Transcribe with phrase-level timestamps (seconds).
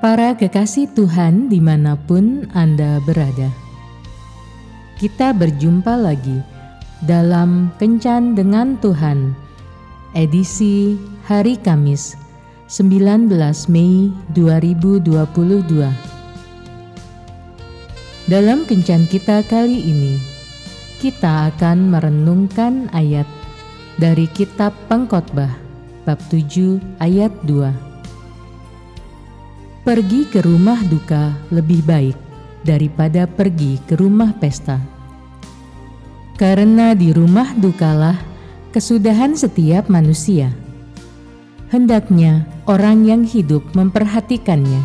[0.00, 3.52] Para kekasih Tuhan di mana pun Anda berada
[4.96, 6.40] Kita berjumpa lagi
[7.04, 9.36] dalam Kencan dengan Tuhan
[10.16, 10.96] Edisi
[11.28, 12.16] hari Kamis
[12.72, 13.28] 19
[13.68, 15.04] Mei 2022
[18.24, 20.16] Dalam Kencan kita kali ini
[20.96, 23.28] Kita akan merenungkan ayat
[24.00, 25.52] dari kitab Pengkhotbah
[26.08, 27.89] bab 7 ayat 2
[29.90, 32.14] Pergi ke rumah duka lebih baik
[32.62, 34.78] daripada pergi ke rumah pesta.
[36.38, 38.14] Karena di rumah dukalah
[38.70, 40.54] kesudahan setiap manusia.
[41.74, 44.78] Hendaknya orang yang hidup memperhatikannya.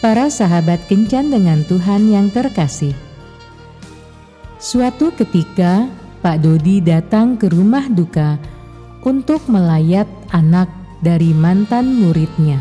[0.00, 2.96] Para sahabat kencan dengan Tuhan yang terkasih.
[4.56, 5.84] Suatu ketika
[6.24, 8.40] Pak Dodi datang ke rumah duka
[9.04, 12.58] untuk melayat anak dari mantan muridnya.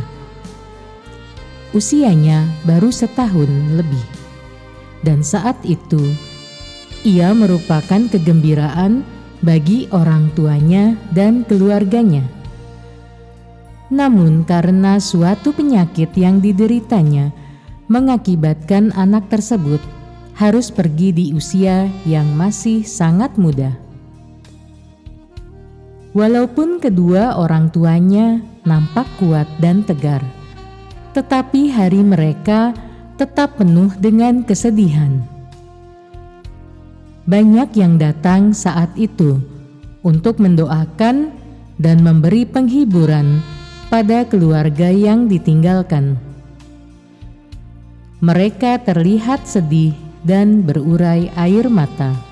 [1.76, 4.08] Usianya baru setahun lebih,
[5.04, 6.00] dan saat itu
[7.06, 9.06] ia merupakan kegembiraan
[9.46, 12.26] bagi orang tuanya dan keluarganya.
[13.88, 17.32] Namun, karena suatu penyakit yang dideritanya
[17.88, 19.80] mengakibatkan anak tersebut
[20.36, 23.87] harus pergi di usia yang masih sangat muda.
[26.16, 30.24] Walaupun kedua orang tuanya nampak kuat dan tegar,
[31.12, 32.72] tetapi hari mereka
[33.18, 35.24] tetap penuh dengan kesedihan.
[37.28, 39.42] Banyak yang datang saat itu
[40.00, 41.34] untuk mendoakan
[41.76, 43.44] dan memberi penghiburan
[43.92, 46.16] pada keluarga yang ditinggalkan.
[48.24, 49.92] Mereka terlihat sedih
[50.24, 52.27] dan berurai air mata.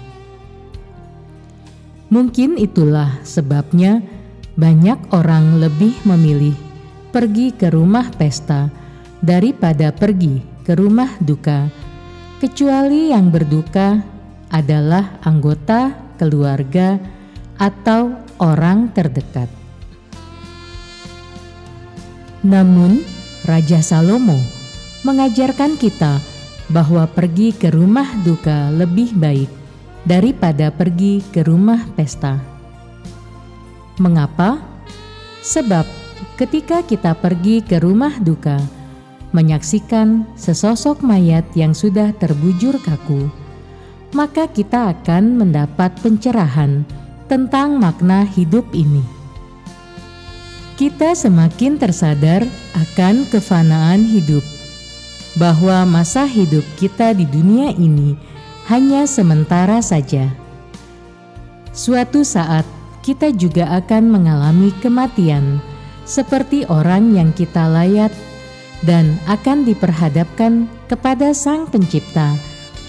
[2.13, 4.05] Mungkin itulah sebabnya
[4.55, 6.53] banyak orang lebih memilih
[7.09, 8.69] pergi ke rumah pesta
[9.23, 11.65] daripada pergi ke rumah duka,
[12.37, 14.01] kecuali yang berduka
[14.53, 17.01] adalah anggota keluarga
[17.57, 19.49] atau orang terdekat.
[22.45, 23.01] Namun,
[23.49, 24.37] Raja Salomo
[25.01, 26.21] mengajarkan kita
[26.69, 29.64] bahwa pergi ke rumah duka lebih baik
[30.05, 32.37] daripada pergi ke rumah pesta.
[33.97, 34.61] Mengapa?
[35.41, 35.85] Sebab
[36.37, 38.61] ketika kita pergi ke rumah duka,
[39.33, 43.27] menyaksikan sesosok mayat yang sudah terbujur kaku,
[44.15, 46.87] maka kita akan mendapat pencerahan
[47.27, 49.03] tentang makna hidup ini.
[50.75, 52.43] Kita semakin tersadar
[52.75, 54.43] akan kefanaan hidup,
[55.39, 58.15] bahwa masa hidup kita di dunia ini
[58.65, 60.33] hanya sementara saja.
[61.75, 62.65] Suatu saat
[63.05, 65.61] kita juga akan mengalami kematian,
[66.07, 68.09] seperti orang yang kita layat,
[68.81, 72.33] dan akan diperhadapkan kepada Sang Pencipta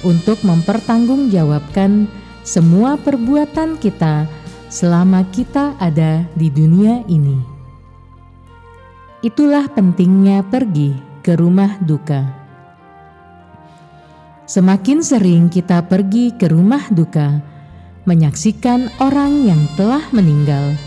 [0.05, 2.09] untuk mempertanggungjawabkan
[2.47, 4.25] semua perbuatan kita
[4.71, 7.37] selama kita ada di dunia ini.
[9.25, 10.95] Itulah pentingnya pergi
[11.25, 12.46] ke rumah duka.
[14.47, 17.43] Semakin sering kita pergi ke rumah duka,
[18.07, 20.79] menyaksikan orang yang telah meninggal,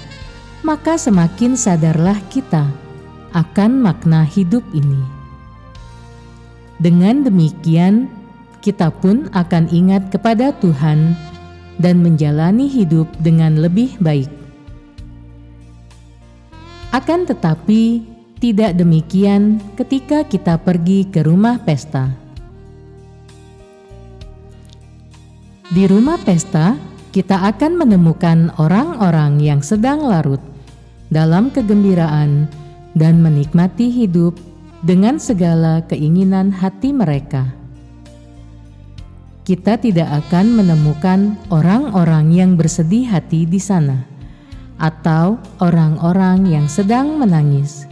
[0.63, 2.71] maka semakin sadarlah kita
[3.35, 5.03] akan makna hidup ini.
[6.79, 8.07] Dengan demikian,
[8.63, 11.19] kita pun akan ingat kepada Tuhan
[11.83, 14.31] dan menjalani hidup dengan lebih baik.
[16.95, 18.07] Akan tetapi,
[18.39, 22.28] tidak demikian ketika kita pergi ke rumah pesta
[25.69, 26.73] Di rumah pesta,
[27.13, 30.41] kita akan menemukan orang-orang yang sedang larut
[31.13, 32.49] dalam kegembiraan
[32.97, 34.33] dan menikmati hidup
[34.81, 37.53] dengan segala keinginan hati mereka.
[39.45, 44.09] Kita tidak akan menemukan orang-orang yang bersedih hati di sana,
[44.81, 47.85] atau orang-orang yang sedang menangis.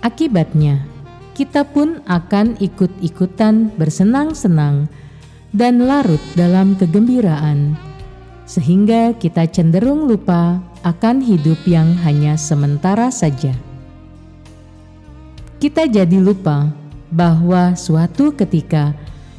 [0.00, 0.88] Akibatnya,
[1.36, 4.88] kita pun akan ikut-ikutan bersenang-senang
[5.54, 7.78] dan larut dalam kegembiraan,
[8.42, 13.54] sehingga kita cenderung lupa akan hidup yang hanya sementara saja.
[15.62, 16.68] Kita jadi lupa
[17.08, 18.92] bahwa suatu ketika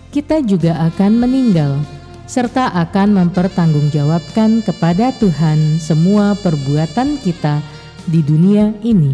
[0.10, 1.84] kita juga akan meninggal,
[2.26, 7.62] serta akan mempertanggungjawabkan kepada Tuhan semua perbuatan kita
[8.08, 9.14] di dunia ini.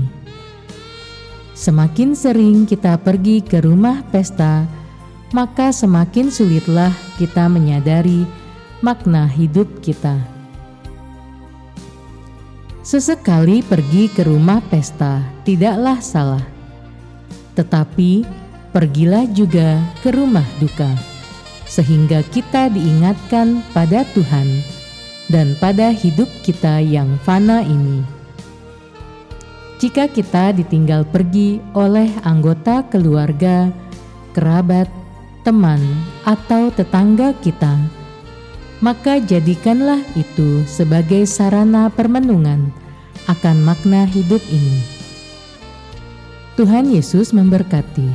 [1.58, 4.64] Semakin sering kita pergi ke rumah pesta,
[5.32, 8.28] maka semakin sulitlah kita menyadari
[8.84, 10.20] makna hidup kita.
[12.84, 16.44] Sesekali pergi ke rumah pesta tidaklah salah,
[17.56, 18.28] tetapi
[18.76, 20.90] pergilah juga ke rumah duka,
[21.64, 24.48] sehingga kita diingatkan pada Tuhan
[25.32, 28.04] dan pada hidup kita yang fana ini.
[29.80, 33.70] Jika kita ditinggal pergi oleh anggota keluarga,
[34.34, 35.01] kerabat,
[35.42, 35.82] teman,
[36.22, 37.78] atau tetangga kita,
[38.82, 42.74] maka jadikanlah itu sebagai sarana permenungan
[43.30, 44.82] akan makna hidup ini.
[46.58, 48.10] Tuhan Yesus memberkati.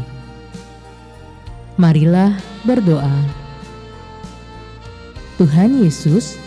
[1.78, 2.34] Marilah
[2.66, 3.18] berdoa.
[5.36, 6.40] Tuhan Yesus,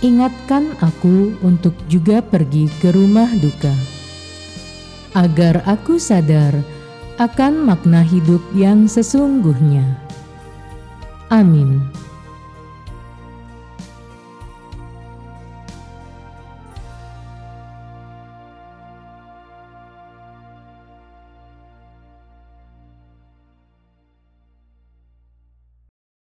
[0.00, 3.74] ingatkan aku untuk juga pergi ke rumah duka,
[5.12, 6.54] agar aku sadar
[7.20, 9.84] akan makna hidup yang sesungguhnya.
[11.28, 11.84] Amin.